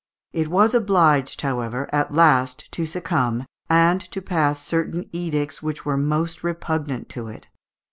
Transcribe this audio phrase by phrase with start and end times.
[0.33, 5.95] It was obliged, however, at last to succumb, and to pass certain edicts which were
[5.95, 7.45] most repugnant to it.